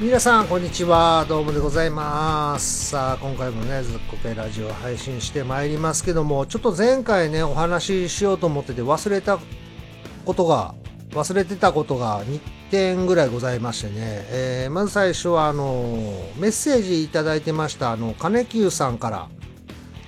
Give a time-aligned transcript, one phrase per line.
[0.00, 1.26] 皆さんこんにちは。
[1.28, 2.90] どうもでございます。
[2.90, 9.40] さあ今回もねずっこけラジオ配信してまいりますけどもちょっと前回ねお話ししようと思ってて忘れた
[10.24, 10.76] ことが
[11.10, 12.38] 忘れてたことが2
[12.70, 13.92] 点ぐらいございましてね、
[14.30, 19.28] えー、まず最初はあのメッセージいただいてましたあの金久さんから。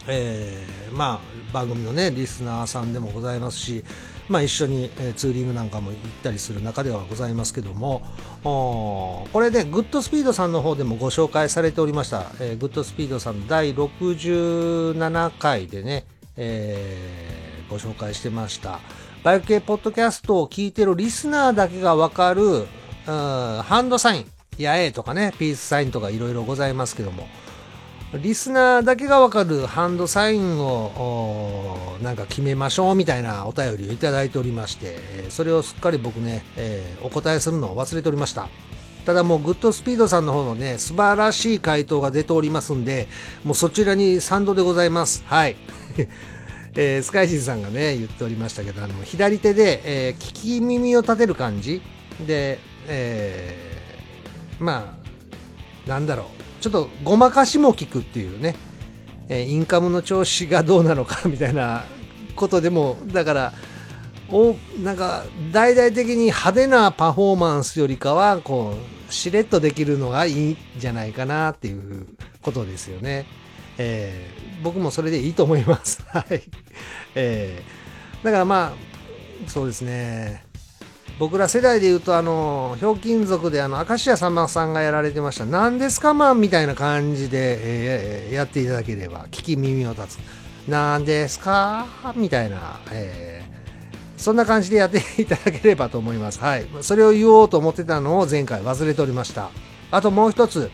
[0.07, 3.85] えー、まあ番組のねリスナーさんでもございますし
[4.31, 8.03] まあ、一緒に、えツーリングなんかも行ったりする中ではございますけども
[8.45, 16.05] これで、ね、グッドスピードさんの方でもご紹介されておりました、えー、グッドスピードさん第67回でね、
[16.37, 18.79] えー、ご紹介してました。
[19.23, 22.67] バイク系ポッドキャストを聞いてるリスナーだけがわかる、
[23.05, 27.27] ハンドサインやえとかねピースサインとかいろいろございますけども
[28.19, 38.49] リスナーだけがわかるハンドサインをなんか決めましょうみたいなお便りをいただいておりましてそれをすっかり僕ね、えー、お答えするのを忘れておりました。
[39.07, 43.09] ただもうグッドスピードさんの方のね素晴らしい回答が出ておりますんで
[43.45, 45.23] もうそちらに賛同でございます。
[45.27, 45.57] はい。
[46.75, 51.83] えー、スカイジンさんがね言っておりましたけどあの左手で、えー、聞き耳を立てる感じ
[52.25, 54.97] で、えー、ま
[55.87, 56.50] あなんだろう。
[56.61, 58.55] ちょっとごまかしも効くっていうね、
[59.29, 61.85] えインカムの調子がどうなのかみたいな
[62.37, 63.53] ことでもだから
[64.31, 68.75] おなんか大々的に派手なパフォーマンスよりかはこ
[69.09, 72.07] うしれっとできるのがいいんじゃないかなっていう
[72.43, 73.27] ことですよね。
[73.79, 76.03] えー、僕もそれでいいと思います。
[76.09, 76.43] はい。
[77.15, 78.75] えー、だからま
[79.47, 80.45] あそうですね。
[81.21, 90.19] 僕ら世代で言うとあのひょうきん族であの明石家さんまさんがやられてました「何ですかマン」みたいな感じで、えー、やっていただければ聞き耳を立つ
[90.67, 91.87] 「何ですか?」
[92.17, 96.41] みたいな、えー、そんな感じでやっていただければと思います。
[96.41, 96.67] はい。
[96.81, 99.51] それを言おうと思ってたのを前回忘れておりました。
[99.91, 100.71] あともう一つ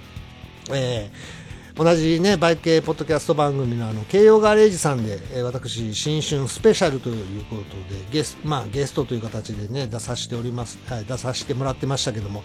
[0.72, 1.45] えー
[1.76, 7.62] 同じね、バイク系ポッドキャスト番組のあの、慶応ガレージさんで、えー、私、新春スペシャルということ
[7.94, 12.44] で、ゲス,、まあ、ゲストという形でね、出させております、はい、出させてもらってましたけども、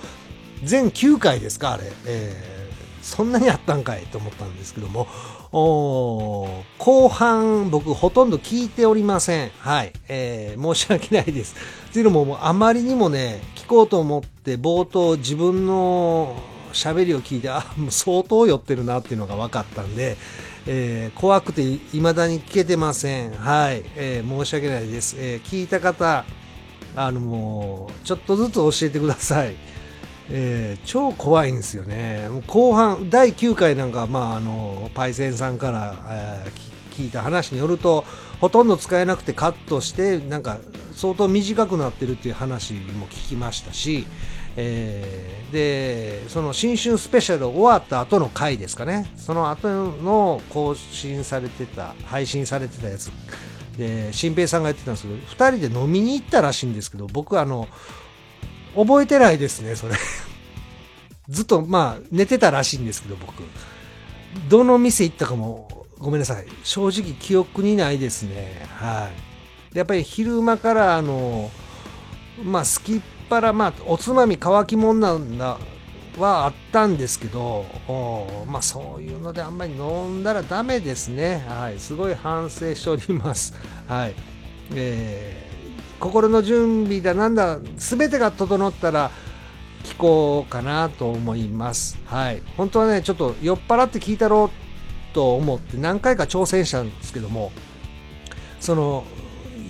[0.66, 1.84] 全9回ですか、あれ。
[2.08, 5.08] えー、そんなにあったんかいと思ったんですけども、
[5.54, 9.52] お後半僕ほとんど聞いておりません。
[9.60, 9.94] はい。
[10.10, 11.56] えー、申し訳ないです。
[11.94, 16.36] というのももうあまりにもね、聞こうと思って冒頭自分の
[16.74, 20.18] 喋りを聞いて、あ、もう相当酔ってるなっていうのが分かったんで、
[20.68, 23.32] えー、怖くて未だに聞けてません。
[23.32, 23.84] はい。
[23.96, 25.16] えー、申し訳ないです。
[25.20, 26.26] えー、聞いた方、
[26.96, 29.56] あのもう、ちょっとずつ教えてください。
[30.30, 32.28] えー、超怖いんですよね。
[32.48, 35.96] 後半、第9回なんか、まあ、あの、パイセンさんから、
[36.46, 38.06] えー、聞いた話によると、
[38.40, 40.58] ほとんど使えなくてカットして、なんか、
[40.94, 44.06] 相当短くなってるっていう話も聞きましたし、
[44.58, 49.12] えー、でその新春スペシャル終わった後の回ですかね。
[49.16, 53.12] その後の更新されてた配信されてたやつ。
[53.78, 57.70] で新平さんが言ってたんですけど2人で飲みに行ったらしいんですけど僕あの
[58.76, 59.96] 覚えてないですねそれ。
[61.30, 63.44] ずっとまあ寝てたらしいんですけど僕。
[64.50, 66.46] どの店行ったかもごめんなさい。
[66.64, 68.66] 正直記憶にないですね。
[68.76, 69.10] は
[69.74, 69.78] い。
[69.78, 71.50] やっぱり昼間からあの
[72.44, 75.58] まあスキップらまあおつまみ乾きもんなんだ
[76.18, 77.66] はあったんですけど
[78.48, 81.46] まあそういうのであんまり飲んだらダメですね。
[81.48, 81.80] はい。
[81.80, 83.54] すごい反省しております。
[83.88, 84.16] はい。
[84.74, 89.12] えー、心の準備だなんだ全てが整ったら
[89.84, 91.98] 聞こうかなと思います。
[92.06, 92.42] はい。
[92.58, 97.52] 本当はねちょっと酔っ払って聞いたろうと思って何回か挑戦したんですけども
[98.60, 99.04] その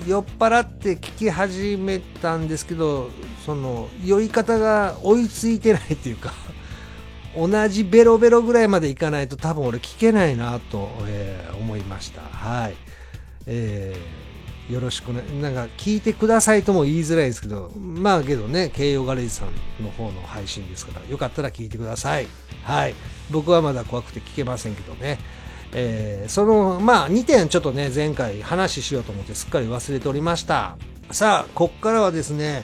[0.08, 3.10] 酔っ払って聞き始めたんですけど
[3.46, 6.34] その酔い方が追いついてないっていうか
[7.36, 12.22] 同じベロベロぐらいまでいかないと多分俺聞けないなと、えー、思いました。
[12.22, 12.76] はい、
[13.46, 15.24] えー、よろしくね。
[15.42, 22.28] なんか聞いてくださいとも言いづらいですけどまあけどね慶応ガレージさんの方の配信ですからよかったら聞いてください。
[22.64, 22.96] はい。
[23.30, 25.18] 僕はまだ怖くて聞けませんけどね。
[25.74, 30.78] えー、そのまあ2点ちょっとね前回話しようと思ってすっかり忘れておりました。
[31.12, 32.64] さあこっからはですね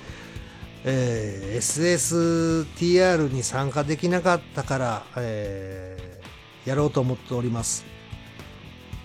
[0.83, 7.85] えー、SSTR に参加できなかったから、えー、やろうと思っております。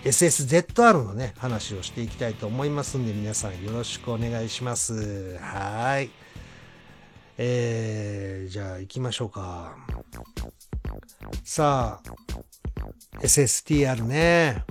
[0.03, 5.37] SSZR のね、話をしていきたいと思いますんで、皆さんよろしくお願いします。
[5.37, 6.09] はい。
[7.37, 9.75] えー、じゃあ行きましょうか。
[11.43, 14.63] さあ、SSTR ね。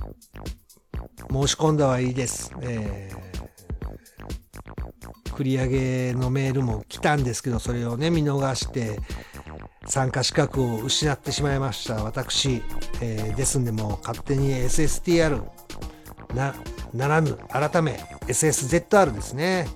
[1.30, 2.52] 申し込んだはいいです。
[2.60, 3.51] えー
[5.30, 8.98] 繰り上げのメールも来たんですけど、それをね、見逃して、
[9.86, 12.04] 参加資格を失ってしまいました。
[12.04, 12.62] 私、
[13.00, 15.42] えー、ですんでも勝手に SSTR
[16.34, 16.54] な
[16.94, 17.92] ならぬ改め
[18.26, 19.66] SSZR ですね、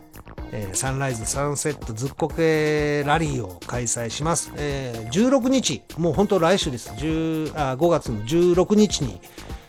[0.52, 6.90] えー、サンライズサンセットずっこけラリーを開催します、えー、16日もう本当来週です。
[6.90, 9.20] 10あ5月の16日に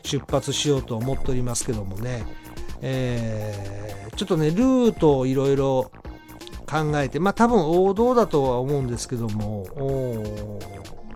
[0.04, 2.24] 出発しようと思っておりますけどもね、
[2.82, 5.92] えー、ちょっとねルートをいろいろ
[6.70, 9.66] 考えて、まあ多分王道だとは思うんですけども、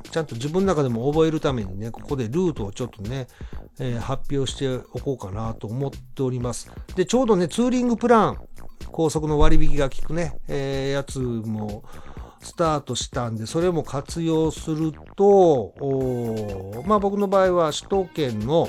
[0.09, 3.27] ちゃんと自分の中でも覚えるためにね、ここでルートをちょっとね、
[3.79, 6.71] えー、発表しておこうかなと思っております。
[6.95, 8.37] で、ちょうどね、ツーリングプラン、
[8.91, 11.83] 高速の割引が効くね、えー、やつも
[12.41, 15.73] スタートしたんで、それも活用すると、
[16.85, 18.67] まあ僕の場合は首都圏の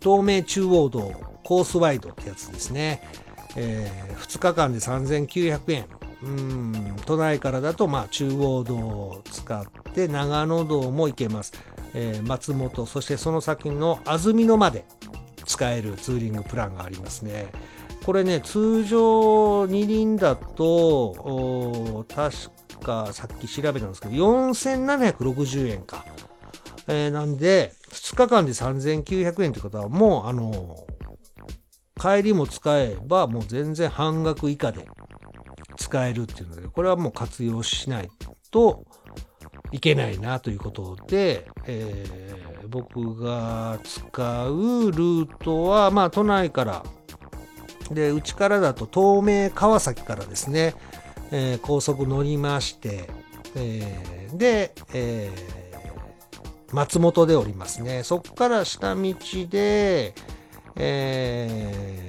[0.00, 3.02] 東名中央道コースワイドってやつですね。
[3.56, 5.84] えー、2日間で3900円。
[6.22, 11.52] うん、都内からだと、まあ、中央道を使って長野道も行けます。
[11.92, 14.86] えー、松本、そしてその先の安曇野まで
[15.44, 17.52] 使えるツーリングプランがありますね。
[18.06, 26.06] これね、通常二輪だと、確かさっき調べたんですけど、4760円か。
[26.88, 30.86] えー、なんで、2日間で3900円ってことは、もう、あの
[32.00, 34.88] 帰りも使えばもう全然半額以下で
[35.76, 38.10] 使えるっていうので、これはもう活用しない
[38.50, 38.84] と
[39.72, 46.82] いけないなということで、えー、僕が使うルートは、まあ都内から、
[47.90, 50.74] で、うちからだと東名川崎からですね、
[51.30, 53.08] えー、高速乗りまして、
[53.56, 58.02] えー、で、えー、松本でおりますね。
[58.02, 59.14] そこから下道
[59.48, 60.14] で、
[60.76, 62.06] え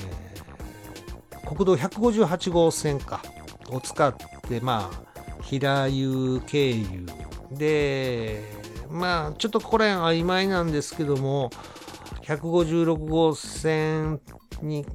[1.31, 3.21] ー、国道158号線か
[3.69, 4.15] を使っ
[4.47, 7.05] て、まあ、平湯経由
[7.51, 8.43] で、
[8.89, 11.49] まあ、ちょっとこれ曖昧なんですけども、
[12.23, 14.21] 156号線
[14.61, 14.85] に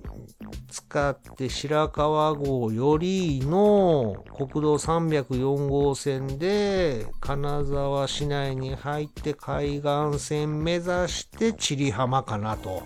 [0.70, 12.82] 使って白川郷よりの国道304号線で金沢市内に入って海岸線目指して千里浜かなと。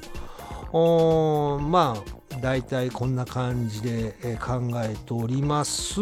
[0.72, 1.96] おま
[2.32, 4.14] あ大体こんな感じで
[4.44, 6.00] 考えております。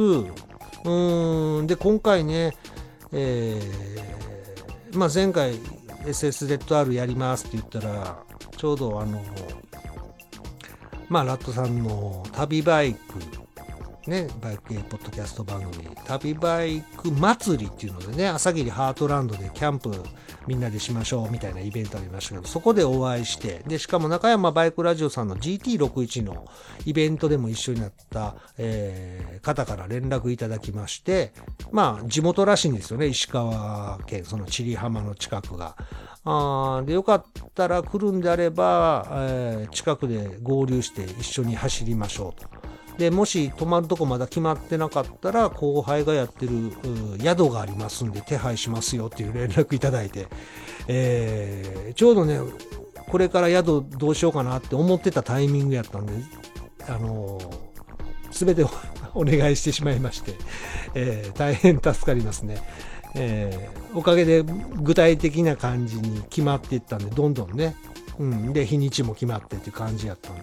[0.84, 2.56] うんで今回ね、
[3.12, 5.54] えーまあ、前回
[6.04, 8.22] SSZR やりますって言ったら
[8.56, 9.22] ちょうどあの
[11.08, 13.00] まあラットさんの旅バイク
[14.06, 19.92] ね、バイク系ポッドキャスト番組、旅バイク祭りっていうのでね、朝霧ハートランドでキャンプ
[20.46, 26.46] みんなでしましょうみたいなイベントありましたけど、そこでお会いして、で、しかも中山バイクラジオさんの GT61 の
[26.86, 31.34] イベントでも一緒になった、えー、方から連絡いただきまして、
[31.70, 35.76] まあ、地元らしいんですよね、石川県、その千里浜の近くが。
[36.22, 37.24] あでよかっ
[37.54, 42.60] たら来るんであれば、えー、近くで合流して一緒に走りましょうと。
[43.00, 46.52] でもし泊まるとこまだ決まってなかったら後輩がやってる
[47.18, 50.26] 宿がありますんで手配しますよっていう連絡いただいて、
[50.86, 52.38] えー、ちょうどね
[53.08, 56.12] これから宿どうしようかなって思ってたタイミングやったんで
[56.88, 58.64] あのー、全て
[59.14, 60.34] お願いしてしまいまして、
[60.94, 62.62] えー、大変助かりますね。
[63.14, 67.74] えー、おかげで具体的な感じに決まっていったんでどんどんね、
[68.20, 70.42] うん、で日にちも決まってっていう感じやったんで、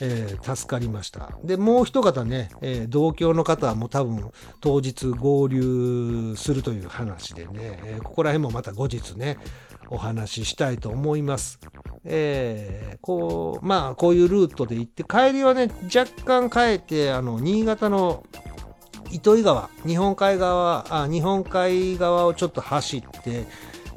[0.00, 1.30] えー、助かりました。
[1.44, 4.30] で、もう一方ね、えー、同郷の方はもう多分
[4.60, 9.38] 当日合流するという話でね、えー、ここら辺もまた後日ね、
[9.90, 11.58] お話ししたいと思います。
[12.04, 18.24] えー、こう、まあ、こういうルートで行って、帰りはね、若干帰って、あの、新潟の
[19.10, 23.46] 糸魚川、日本海側、あ、日本海側をちょっと走って、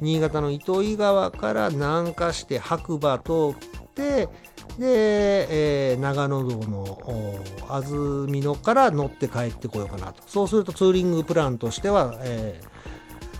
[0.00, 4.28] 新潟の糸魚川から南下して白馬通って、
[4.78, 10.22] で、えー、長野道の安曇野から乗って帰ってこようかなと。
[10.26, 12.60] そうするとツーリングプランとしては、え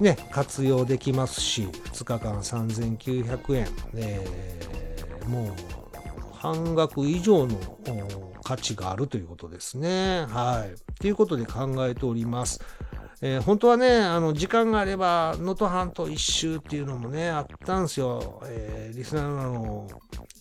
[0.01, 5.55] ー、ね、活用できますし、2日間3900円、えー、もう
[6.33, 7.59] 半額以上の
[8.45, 10.27] 価値があるということですね。
[10.29, 11.01] はい。
[11.01, 12.61] ということで考えております。
[13.21, 18.43] えー、本当はね、あの、時間があれば、能登半島一周っていうのもね、あったんですよ。
[18.45, 19.89] えー、リスナーの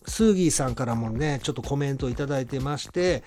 [0.05, 3.23] スーギーさんからもね、ちょっとコメントをいただいてまして、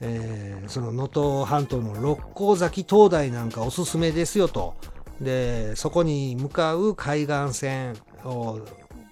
[0.00, 4.74] えー、その能登半島の六甲崎灯台なんかおすすめですよと。
[5.20, 8.60] で、そこに向かう海岸線を、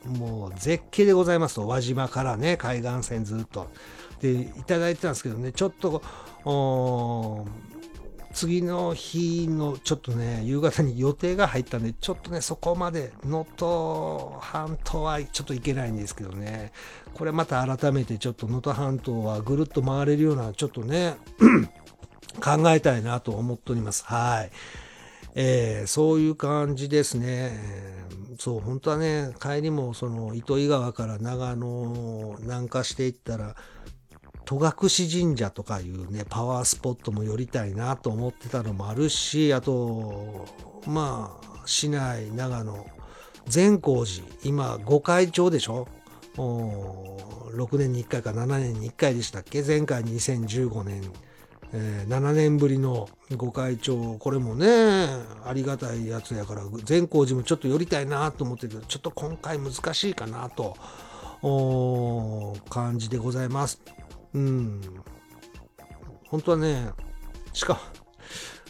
[0.04, 1.66] もう絶景でございますと。
[1.66, 3.68] 輪島からね、海岸線ずっと。
[4.20, 6.02] で、いただいてたんですけどね、ちょっと、
[8.34, 16.72] 次の日のちょっとね、夕方に予定が入ったんで、ちょっとね、そこまで能登半島はちょっと行けないんですけどね、
[17.14, 21.16] これまた改めてちょっと能登半島はぐるっと回れるような、ちょっとね、
[22.42, 24.04] 考えたいなと思っております。
[24.04, 24.50] はい。
[25.36, 27.58] えー、そういう感じですね。
[28.38, 33.54] そう、本当はね、帰りもその糸魚川から長野南下していったら、
[34.44, 40.46] 戸隠神社とかいうね、パワースポットも寄りたいなと思ってたのもあるし、あと、
[40.86, 42.86] まあ、市内、長野、
[43.46, 45.88] 善光寺、今、御開帳でしょ
[46.36, 49.62] ？6年に1回か7年に1回でしたっけ？
[49.62, 51.02] 前回2015年。
[51.76, 55.08] えー、7年ぶりのご会長、これもね、
[55.44, 60.76] ありがたいやつやから、善光寺もちょっと寄りたいなと思ってる、ちょっと今回難しいかなと、
[62.70, 63.80] 感じでございます。
[64.34, 64.80] うん。
[66.28, 66.90] 本当はね、
[67.52, 67.80] しかも、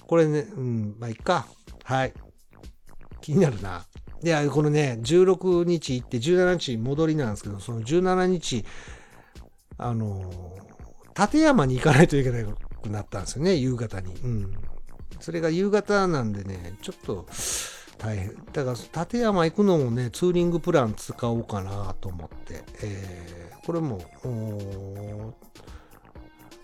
[0.06, 1.46] これね、うん、まあ、いっか。
[1.84, 2.12] はい。
[3.20, 3.84] 気になるな。
[4.22, 8.64] いや、このね、16日行って17日戻りなんですけど、その17日、
[9.76, 10.30] あの
[11.18, 14.14] 立山に行かないといけなくなったんですよね、夕方に。
[14.14, 14.54] うん。
[15.20, 17.26] それが夕方なんでね、ちょっと
[17.98, 18.34] 大変。
[18.52, 24.00] だから、立山行くのもね、ツーリングプラン使おうかなと思って、えー、これも、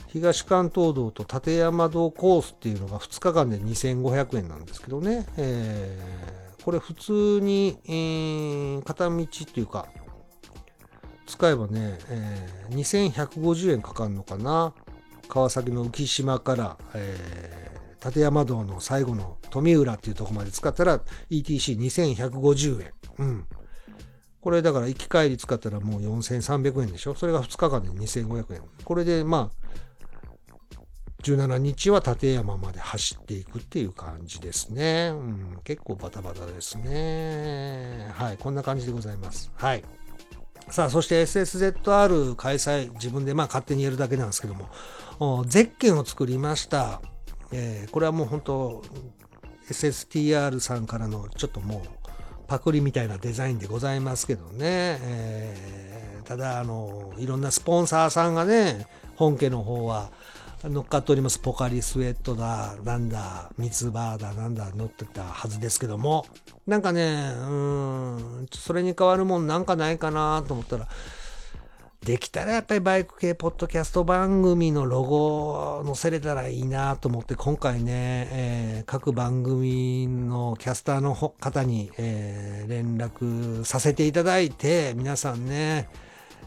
[0.09, 9.87] 東関東道と立山道コースっていうのが2日間で2500円なんですけどね、えー、これ普通に、えー、片道っていうか、
[11.27, 14.75] 使えばね、えー、2150円かかるのかな。
[15.29, 20.99] 川崎の浮島から、えー、立山道の最後の富浦っていうとこまで使ったら
[21.31, 22.93] ETC2150 円。
[23.19, 23.47] うん。
[24.41, 27.15] これだから行き帰り使ったらもう4300円でしょ？
[27.15, 28.63] それが2日間で2500円。
[28.85, 29.61] これでまあ、
[31.23, 35.11] 17日は立山まで走っていくっていう感じですね。
[35.13, 38.11] うん、結構バタバタですね。
[38.15, 39.53] はい、こんな感じでございます。
[39.57, 39.85] はい。
[40.71, 47.03] さあ、そして SSZR 開催、自分でまあ勝手にやるだけなんですけども、ゼッケンを作りました。
[47.53, 48.83] えー、これはもう本当
[49.69, 52.00] SSTR さんからのちょっともう
[52.51, 60.11] パクリみたいなデザインでございますけどね、えー、ただあのいろんなスポンサーさんがね本家の方は
[60.65, 61.39] 乗っかっております。
[61.39, 66.27] ポカリスエットだなんだ三つ葉だなんだ乗ってたはずですけども。
[66.67, 70.89] なんかねうんそれに変わるもんなんかないかなと思ったら
[72.05, 85.91] できたらやっぱりバイク系ポッドキャスト番組のロゴを載せれたらいいなと思って今回ね、えー、各番組のキャスターの方に、えー、連絡させていただいて皆さんね、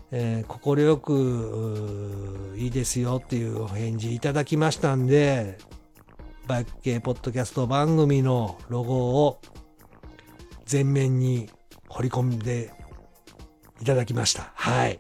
[0.10, 5.60] えー、快くいいですよっていうお返事いただきましたんで
[6.48, 9.40] バイク系ポッドキャスト番組のロゴを
[10.70, 11.48] 前面に
[11.90, 12.72] 掘り込んで
[13.82, 14.52] いただきました。
[14.56, 15.00] はい。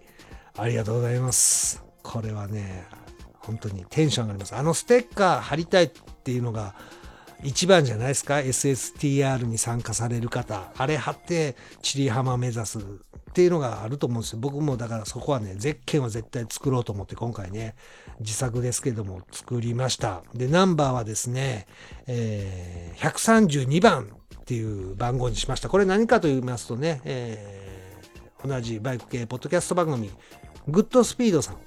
[0.57, 1.83] ありがとうございます。
[2.03, 2.85] これはね、
[3.39, 4.55] 本当にテンション上がります。
[4.55, 6.75] あのステッカー貼りたいっていうのが
[7.43, 10.71] 一番じゃないですか ?SSTR に参加される方。
[10.77, 12.81] あれ貼ってチリ浜目指すっ
[13.33, 14.39] ていうのがあると思うんですよ。
[14.39, 17.75] 僕もだからそこはね、ゼッケンは絶対作ろうと思って今回ね、
[18.19, 20.23] 自作ですけども作りました。
[20.35, 21.67] で、ナンバーはですね、
[22.07, 25.67] えー、132番っていう番号にしました。
[25.67, 30.11] これ何かと言いますとね、えー、同じバイク系ポッドキャスト番組、
[30.67, 31.55] グッドスピードさん。
[31.55, 31.61] こ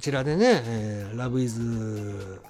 [0.00, 2.40] ちらでね、えー、ラブイズ、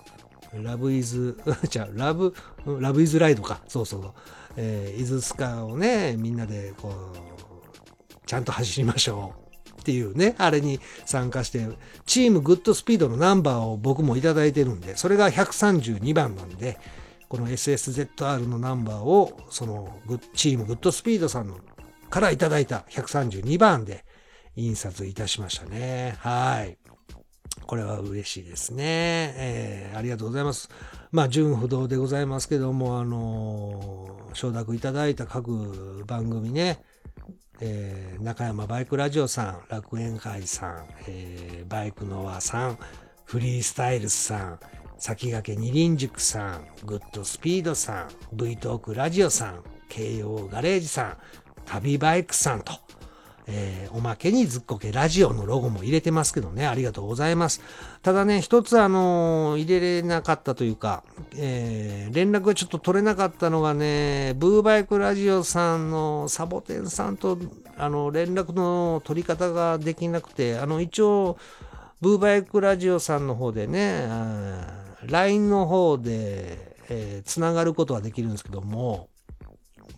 [0.52, 2.34] ラブイズ、 じゃあ、ラブ、
[2.80, 3.60] ラブイズライドか。
[3.68, 4.12] そうそう。
[4.56, 9.44] えー、イズスカをね、みんなでこう、ちゃんと走りましょう。
[9.80, 11.68] っていうね、あれに参加して、
[12.06, 16.78] チームグッドスピードのナンバーを僕もいただいてるんで、それが132番なんで、
[17.28, 19.98] この SSZR のナンバーを、その
[20.34, 21.58] チームグッドスピードさんの
[22.08, 24.04] からいただいた132番で、
[24.56, 26.16] 印刷いたしましたね。
[26.18, 26.78] はい。
[27.66, 28.84] これは嬉しいですね。
[29.37, 30.68] えー、ありがとうございます。
[31.12, 36.82] まあ、純不動でございますけども、あのー、承諾いただいた各番組ね、
[37.61, 42.78] えー、中山バイクラジオさん、楽園会さん、えー、バイクノアさん、
[43.25, 44.61] フリースタイルスさん、
[44.99, 51.16] 先駆け二輪塾さん、グッドスピードさん、V トークラジオさん、京葉ガレージさん、
[51.64, 52.73] 旅バイクさんと、
[53.46, 57.60] えー、おまけにずっこけラジオのロゴも入れてますけどね、ありがとうございます。
[58.02, 61.02] ただね、一つあのー、入れれなかったというか、
[61.36, 67.38] えー、連絡がちょっと取れなかったのがね、ブーバイクラジオさんのサボテンさんと、
[67.76, 71.36] あの、連絡の取り方ができなくて、あの、一応、
[72.00, 74.06] ブーバイクラジオさんの方でね、
[75.02, 79.08] LINE の方で、えー、つながることはできるんですけども、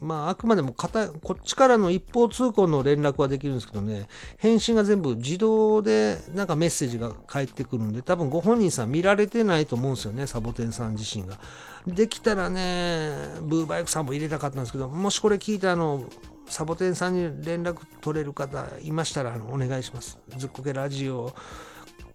[0.00, 0.88] まあ、あくまでもこ
[1.32, 11.38] っちからの一方通行の連絡はできるんですけどね、返信が全部自動でなんかメッセージが返ってくるんで、多分ご本人さん見られてないと思うんですよね、サボテンさん自身が。
[11.86, 13.12] できたらね、
[13.42, 16.04] ブーバイクさんも入れたかったんですけど、もしこれ聞いたの、
[16.48, 20.18] サボテンさんに連絡取れる方いましたら、お願いします。
[20.36, 21.34] ずっこけラジオ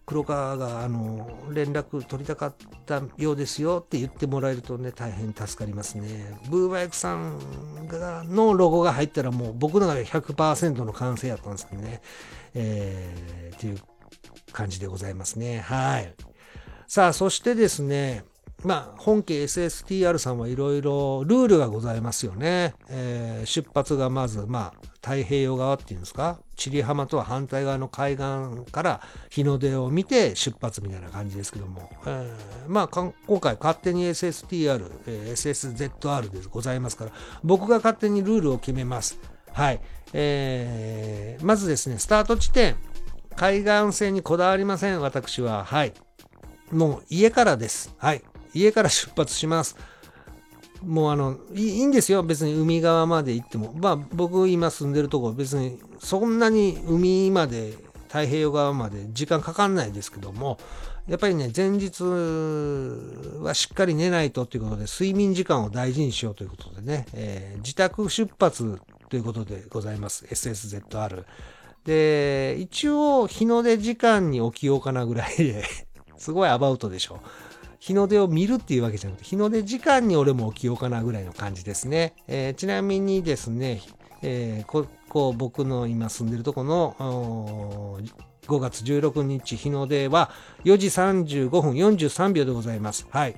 [0.05, 2.55] 黒川があの連絡取りたかっ
[2.85, 6.37] たようですよって言ってもらえるとね、大変助かりますね。
[6.49, 12.01] ブーバイクさんがのロゴが入ったらもう僕の中で100%の完成やったんですけどね。
[12.53, 13.79] えー、っていう
[14.51, 15.59] 感じでございますね。
[15.59, 16.13] はい。
[16.87, 18.25] さあ、そしてですね、
[18.63, 22.75] まあ、本家 SSTR さんはいろいろルールがございますよね。
[22.89, 29.01] えー、出発がまず、まあ、太平洋側っていうんですか、千里浜とは反対側の海岸から
[29.31, 37.11] 日の出を見て出発みたいな感じですけども、えー、まあ、今回勝手に SSTR、えー、SSZR でございますから、
[37.43, 39.19] 僕が勝手にルールを決めます。
[39.53, 39.81] はい。
[40.13, 42.75] えー、まずですね、スタート地点、
[43.35, 45.65] 海岸線にこだわりません、私は。
[45.65, 45.93] はい。
[46.71, 47.93] もう家からです。
[47.97, 48.21] はい。
[48.53, 49.75] 家から出発します。
[50.83, 52.23] もうあのいいんですよ。
[52.23, 53.73] 別に海側まで行っても。
[53.73, 57.73] まあ僕今住んでるとこ別にそんなに海まで
[58.11, 60.57] 太平洋側まで時間かかんないですけども
[61.07, 70.25] やっぱりね前日はしっかり寝ないとということで睡眠時間を大事にしようということでね、えー、自宅出発ということでございます。
[70.25, 71.23] SSZR
[71.85, 75.63] で一応日の出時間に起きようかなぐらいで
[76.17, 77.19] すごいアバウトでしょ。
[77.81, 82.13] 日の出を見るっていうわけじゃなくて、日の出時間に俺も起きようかなぐらいの感じですね。
[82.27, 83.81] えー、ちなみにですね、
[84.21, 87.99] えー、ここ僕の今住んでるとこの
[88.45, 90.29] 5月16日日の出は
[90.63, 93.07] 4時35分43秒でございます。
[93.09, 93.35] はい。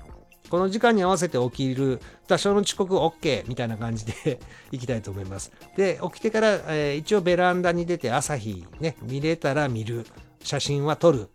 [0.50, 5.54] この時間に合わせて起きる多少の遅刻 OK みたいな感じで 行きたいと思います。
[5.78, 10.06] で、起きてから、えー、一応ベランダに出て朝日ね、見れたら見る。
[10.44, 11.30] 写真は撮る。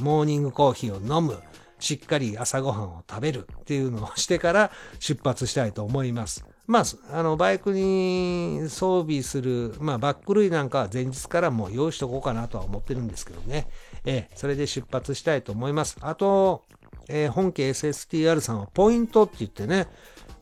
[0.00, 1.38] モーニングコーヒーを飲む。
[1.78, 6.44] しっかり朝ごはんを食べるっていうのをしてから出発したいと思います。
[6.66, 13.68] まあ、あの、バイクに装備する、まあ、バック類なんかは前日からもう用意しとこうかなとは思ってるんですけどね。
[14.06, 15.96] えそれで出発したいと思います。
[16.00, 16.64] あと、
[17.08, 19.88] えー、本家 SSTR さんはポイントって言ってね、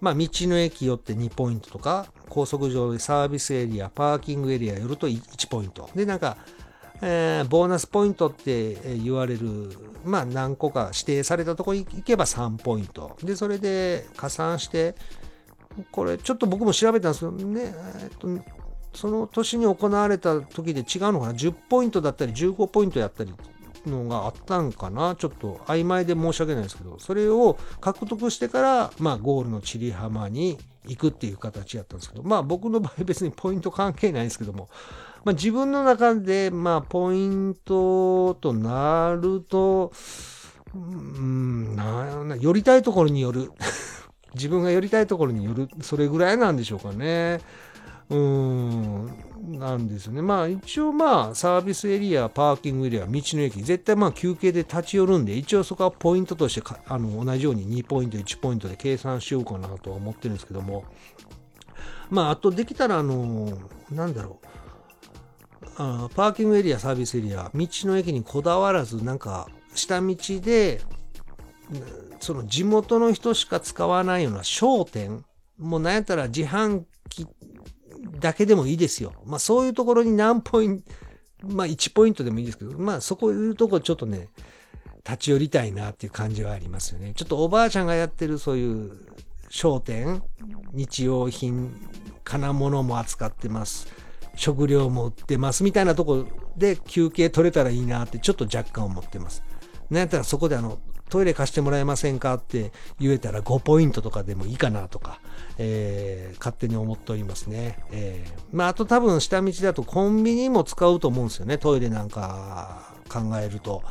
[0.00, 5.88] まあ、道の駅寄って2ポイントとか、高速上でサービスエリア、パーキングエリア寄ると1ポイント。
[5.94, 6.36] で、なんか、
[7.02, 13.16] えー、ボーナスポイントって言われる、まあ何個か指定されたとこ行けば3ポイント。
[13.22, 14.94] で、それで加算して、
[15.90, 18.28] これちょっと僕も調べたんですけどね、えっと、
[18.94, 23.34] その年に行われた時で違うのかな、10ポイントだったり15ポイントやったり
[23.86, 34.68] のがあったんかな、ちょっと曖昧で申し訳ないですけど、それを獲得してから、まあゴールの千里浜に行くっていう形やったんですけど、まあ僕の場合別にポイント関係ないんですけども、
[35.24, 39.92] まあ、自分の中で、まあ、ポイントとなると、
[40.74, 43.50] うん、な、寄りたいところによる。
[44.34, 45.68] 自分が寄りたいところによる。
[45.82, 47.40] それぐらいなんでしょうかね。
[48.08, 49.06] うん、
[49.58, 50.22] なんですね。
[50.22, 60.84] まあ一応まあサービスエリア、パーキングエリア、道の駅、絶対まあ休憩で立ち寄るんで、一応そこはポイントとしてあの同じように2ポイント、1ポイントで計算しようかなとは思ってるんですけども、
[62.10, 63.58] まああとできたらあの、
[63.90, 64.41] なんだろう。
[65.76, 70.80] あパーキングエリアサービスエリア道の駅にこだわらずなんか下道で
[72.20, 75.24] その地元の人しか使わないような商店
[75.58, 77.26] もうなんやったら自販機
[78.18, 79.12] だけでもいいですよ。
[79.24, 80.92] まあそういうところに何ポイント、
[81.46, 84.28] まあ1ポイントでもいいですけど、まあそこいうとこちょっとね、
[85.04, 87.12] 立ち寄りたいなっていう感じはありますよね。
[87.14, 88.92] ちょっとおばあちゃんがやってるそういう
[89.48, 90.22] 商店、
[90.72, 91.72] 日用品、
[92.24, 93.86] 金物も扱ってます。
[94.34, 99.42] 食料も売ってますみたいなとこで休憩取れたらいいなってちょっと若干思ってます。
[99.90, 100.78] なんやったらそこであの
[101.12, 105.20] トイレ貸してもらえませんかって言えたら5ポイントとかでもいいかなとか、
[105.58, 107.78] えー、勝手に思っておりますね。
[107.90, 111.58] えー、まあ、あと多分下道だとコンビニも使うと思うんですよね。
[111.58, 113.82] トイレなんか考えると。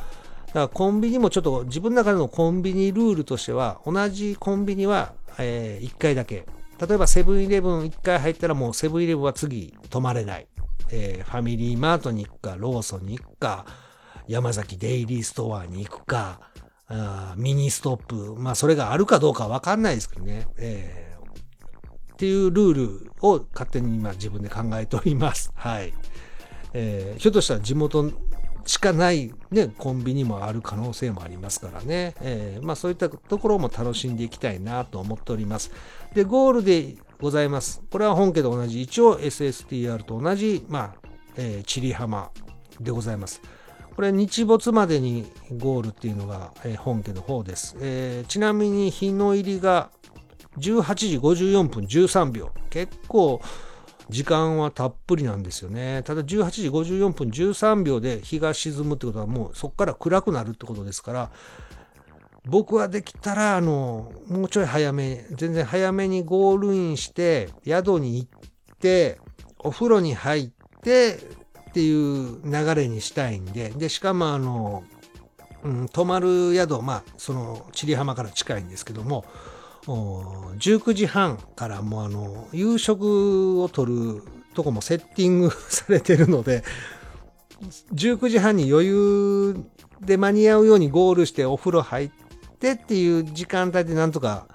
[0.48, 6.44] だからコンビニもちょっと自分の中でのコンビニルールとしては同じコンビニは、えー、1回だけ
[6.84, 10.48] 例えばセブンイレブン1回入ったらもうセブンイレブンは次泊まれない。
[10.90, 13.64] えー、ファミリーマートに行くか、ローソンに行くか、
[14.26, 16.40] 山崎デイリーストアに行くか、
[16.88, 20.48] あミニストップ、まあそれがあるかどうかわかんないですけどね。
[20.58, 25.52] えー、っていうルールを勝手に今自分で考えております。
[25.54, 25.94] はい。
[26.74, 28.10] えー、ひょっとしたら地元
[28.64, 35.70] しかない、ね、コンビニもある可能性もありますからね、えー、まあ、そういったところも楽しんでいきたいなと思っております。
[36.14, 37.82] で、ゴールでございます。
[37.90, 42.30] これは本家と同じ、一応 SSTR と同じ、まあ、えー、チリ浜
[42.80, 43.40] でございます。
[43.94, 49.90] これ日没までにゴールっていうのが、えー、本家の方です、えー、ちなみに日の入りが
[50.56, 52.50] 18時54分13秒。
[52.70, 53.40] 結構
[54.08, 56.02] 時間はたっぷりなんですよね。
[56.04, 61.30] ただ18時54分13秒で日が沈むってことはもうそこから暗くなるってことですから、
[62.46, 69.20] 僕はできたら、あの、もうちょい早め、全然早めにゴールインして、宿に行って、
[69.58, 70.50] お風呂に入っ
[70.82, 71.18] て、
[71.70, 74.82] っていう流れにしたいんで、で、しかもあの、
[75.62, 79.24] うん、泊まる宿、まあ、その、千里浜から近いんですけども、
[79.86, 84.22] 19時半からもうあの、夕食をとる
[84.54, 86.62] とこもセッティングされてるので、
[87.94, 89.56] 19時半に余裕
[90.00, 92.10] で間に合うようにゴールしてお風呂入っ
[92.60, 94.46] てっていう時間帯でなんとか、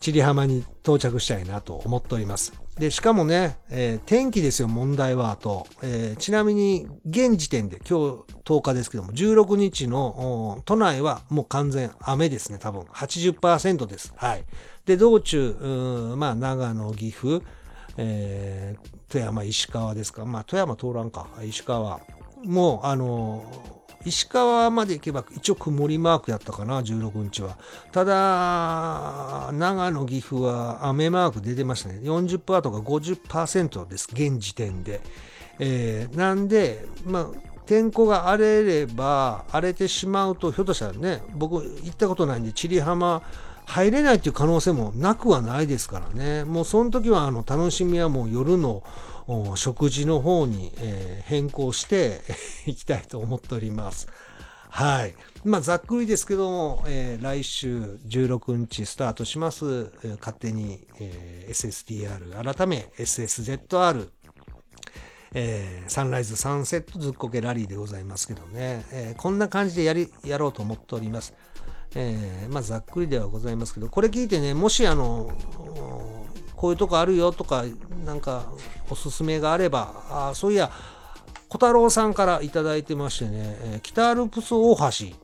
[0.00, 2.65] 千里浜に到着したいなと思っております。
[2.78, 5.66] で、しかもね、えー、天気ですよ、問題は、と。
[5.82, 12.82] えー、ちなみに、現時点で、今日10日ですけども、16日の都内はもう完全雨ですね、多分。
[12.82, 14.12] 80%です。
[14.16, 14.44] はい。
[14.84, 17.42] で、道中、まあ、長野、岐阜、
[17.96, 20.26] えー、富山、石川ですか。
[20.26, 21.28] まあ、富山通らんか。
[21.44, 22.00] 石川。
[22.44, 23.75] もう、あの
[24.06, 27.56] 石川まで行けば一応曇りマークやったかな、16日は。
[27.90, 31.98] ただ、長野、岐阜は雨マーク出てましたね。
[32.02, 35.00] 40%とか50%です、現時点で。
[35.58, 37.26] えー、なんで、まあ、
[37.66, 43.22] 天候が荒れれば、荒れてしまうと、ひょっとしたらね、僕行ったことないんで、千里浜
[43.64, 46.44] 入れないっていう可能性もなくはないですからね。
[46.44, 48.84] もうその時はあの楽しみはもう夜の
[49.56, 52.20] 食事の方に、えー、変更して
[52.66, 54.08] いきたいと思っております。
[54.70, 55.14] はい。
[55.44, 64.08] まあ、ざっくりですけども、えー、来週16日スタートします、勝手に、えー、SSTR、改め SSZR、
[65.34, 71.34] えー、サンライズサンセットずっこけラリーでございますけどね、えー、こんな感じでやり、やろうと思っております。
[71.94, 75.30] えー、まあ、ざっくりではございますけど、これ聞いてね、もしあの、
[76.56, 77.64] こういうとこあるよとか、
[78.04, 78.46] なんか
[78.90, 80.70] おすすめがあれば、あそういや、
[81.48, 85.16] 小太郎さんから頂いてましてね、え北アルプス大橋、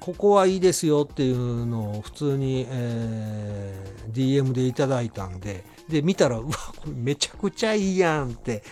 [0.00, 8.62] ここはいいですよっていうのを普通に、えー、DM でいただいたんで、で、見たら、うわ、これめちゃくちゃいいやんって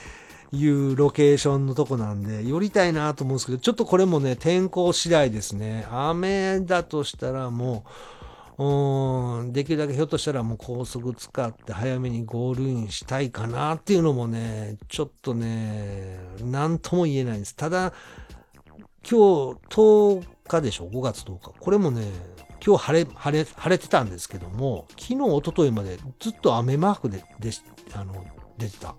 [0.52, 5.86] いうロケーションのとこなんで、寄りたいなと思うんですけど、ちょっとこれもね、天候次第ですね。
[5.90, 8.19] 雨だとしたらもう、
[8.60, 17.56] うん、できるだけひょっとしたらもう高速使って早めにゴールインしたいかなっていうのもね、ちょっとね、なんとも言えないんです。
[17.56, 17.94] ただ、
[19.02, 21.54] 今日10日でしょ ?5 月10日。
[21.58, 22.02] これもね、
[22.62, 27.50] 今日晴れ、晴れ、晴れてたんですけども、昨日、一昨日までずっと雨マークで、で
[27.94, 28.26] あの、
[28.58, 28.94] 出てた。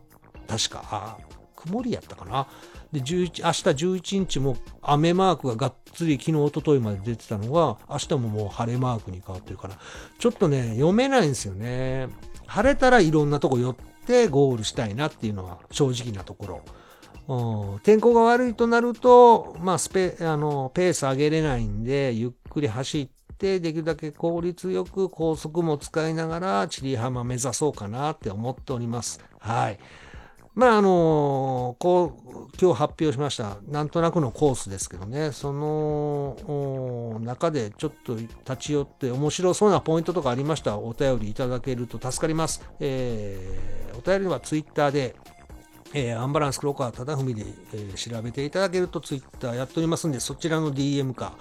[0.48, 1.20] 確か、
[1.62, 2.48] 曇りやったかな。
[2.92, 9.76] で、11、明日11日も雨マークががっつり昨日、一昨日まで出てたのが、明日ももう晴れマークに変わってるから、
[10.20, 12.10] ちょっとね、読めないんですよね。
[12.48, 16.62] 晴れたらいろんなとこ寄ってゴールしたいなっていうのは正直なところ。
[17.28, 29.24] うん、天候が悪いとなると、まあ、スペ、あの、ペース上げれないんで、ゆっくり走って、できるだけ効率よく高速も使いながら、チリ浜目指そうかなって思っております。
[29.40, 29.80] はい。
[30.54, 33.58] まああのこう今日発表しました。
[33.68, 35.32] なんとなくのコースですけどね。
[35.32, 45.16] その中でちょっと立ち寄って面白そうなポイントとかありましたらお便りいただけると助かります、えー、お便りはツイッターで
[45.94, 51.38] えー、アンバランス黒川忠文で、えー、調べていただけるとツイッターやっておりますんでそちらの DM か。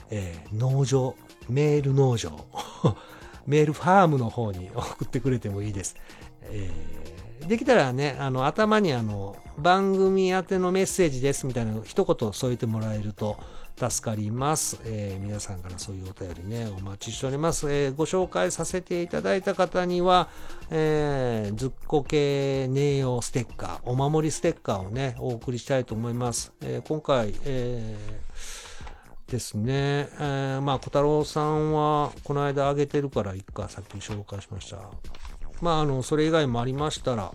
[0.09, 1.15] えー、農場、
[1.49, 2.45] メール農場。
[3.47, 5.95] メールファームの方に送ってくれてもいいです。
[6.43, 13.37] えー、できたらね、あの、頭にあの、番組宛てのメッセージですみたいな一言添えてもらえると
[13.89, 14.79] 助かります。
[14.85, 17.71] えー、皆さんからそういうお便りね、お待ちしております。
[17.71, 20.29] えー、ご紹介させていただいた方には、
[20.69, 26.53] えー、ずっこけ名誉ステッカー、お守りステッカーをね、お送りしたいと思います。
[26.61, 27.97] え今回、え
[29.31, 30.09] ですね。
[30.19, 34.77] え、まあ、小太郎さんは、この間あげてるから、一回さっき紹介しました。
[35.61, 37.31] まあ、あの、それ以外もありましたら、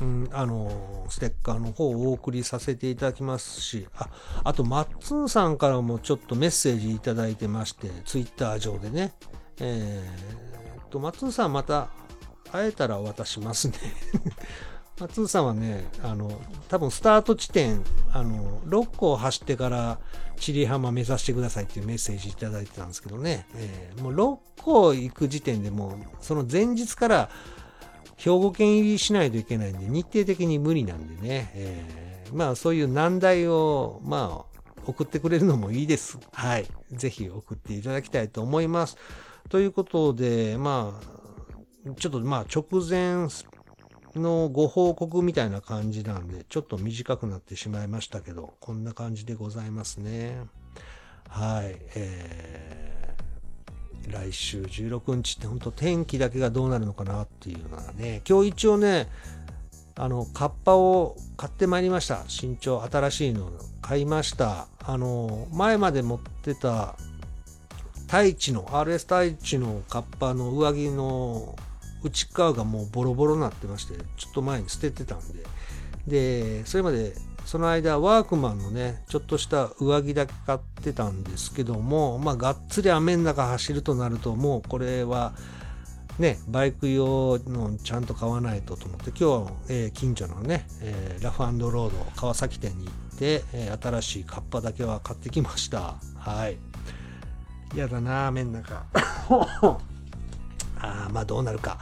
[0.00, 4.08] うん、あの、ステッカーの方をお送りさせていただきますし、あ、
[4.42, 9.12] あと、マッツンさんからもちょっとメッセージいただいてまして、ツイッター上でね、
[9.60, 11.88] えー、と、マッツンさんまた
[12.50, 13.74] 会えたら渡しますね。
[15.00, 19.98] 松さんはね、あの、多分スタート地点、あの、6個を走ってから
[20.36, 27.30] 千里浜目指してくださいっていうメッセージいただいてたんですけどね、えー、もう6個行く時点でもう、その前日から
[28.22, 36.20] 兵庫県入りしないといけないんで、日程的に無理なんでね、えー、まあそういう難題を、まあ、送ってくれるのもいいです。
[36.32, 36.66] はい。
[36.92, 38.96] ぜひ送っていただきたいと思います。
[39.48, 43.26] ということで、まあ、ちょっとまあ直前
[44.14, 50.38] のご報告みたいな感じなんで、ちょっと短くなってしまいましたけど、こんな感じでございますね。
[51.28, 51.76] はい。
[51.96, 52.91] えー、
[54.10, 59.08] 来週16日って本当天気だけがどうなるのかなっていうのはね、今日一応ね、
[59.94, 62.24] あの、カッパを買ってまいりました。
[62.28, 64.66] 身長新しいの買いました。
[64.84, 66.96] あの、前まで持ってた
[68.06, 71.56] 太一の、RS 太一のカッパの上着の
[72.02, 75.44] 内側がもうボロボロになってまして、ちょっと前に捨ててたんで、
[76.06, 85.34] で、それまで、その間、ワークマンのね、ちょっとした上着だけ買ってたんですけども、まあ、がっつり雨の中走るとなると、もうこれは、
[86.18, 95.96] ね、バイク用のちゃんと買わないとと思って、今日、えー、近所のね、えー、ラフロード川崎店に行って、えー、新しいカッパだけは買ってきました。
[96.16, 96.58] はい。
[97.74, 98.84] 嫌だな、雨の中。
[100.78, 101.78] あまあどうなるか。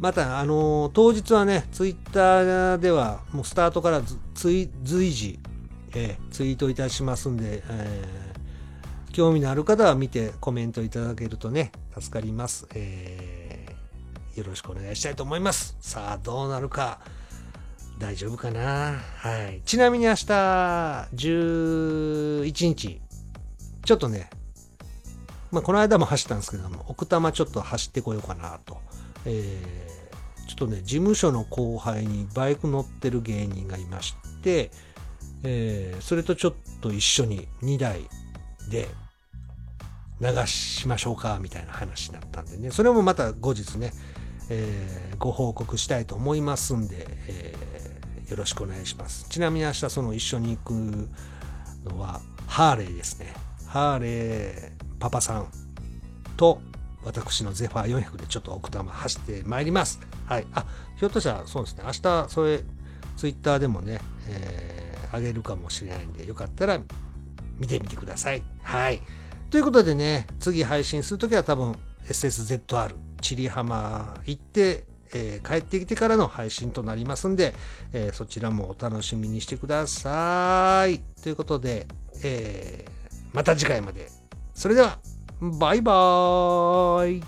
[0.00, 4.00] また、あのー、当日はね、ツイッターではもうスタートから
[4.34, 4.70] 随
[5.12, 5.38] 時、
[5.94, 12.66] えー、ツイートいたしますんで、えー、興味のある方は見てコメントいただけるとね、助かります。
[12.74, 15.76] えー、よろしくお願いしたいと思います。
[15.82, 17.00] さあ、どうなるか。
[17.98, 19.60] 大丈夫かなはい。
[19.66, 20.24] ちなみに明日、
[21.14, 23.02] 11日、
[23.84, 24.30] ちょっとね、
[25.52, 28.78] まあ、この間も走ったんですけども、奥多摩ちょっと走ってこようかなと。
[29.26, 29.89] えー、
[30.50, 34.72] ちょっとね、事務所の後輩にバイク乗ってる芸人がいまして、
[35.44, 38.00] えー、それとちょっと一緒に2台
[38.68, 38.88] で
[40.20, 43.92] 流しましょうか、みたいな話になったんでね、それもまた後日ね、
[44.48, 49.28] えー、ご報告したいと思いますんで、えー、よろしくお願いします。
[49.28, 50.72] ちなみに明日その一緒に行く
[51.88, 53.32] のは、ハーレーですね。
[53.66, 55.46] ハーレーパパさん
[56.36, 56.60] と
[57.04, 60.00] 私のゼファー400でちょっと奥多摩走ってまいります。
[60.26, 60.46] はい。
[60.52, 60.64] あ、
[60.96, 62.60] ひょっとしたらそうですね、明日それ
[63.16, 66.80] ツイッターでもね、えー、あげるかもしれないんで、よかったら
[67.58, 68.42] 見てみてください。
[68.62, 69.02] はい。
[69.50, 71.76] ということでね、次配信するときは多分
[72.08, 77.54] SSZR、チリ浜行って、えー、帰ってきてからの配信となりますんで、
[77.92, 81.00] えー、そちらもお楽しみにしてください。
[81.22, 81.86] ということで、
[82.22, 84.08] えー、また次回まで
[84.60, 84.98] それでは、
[85.42, 87.24] バイバーイ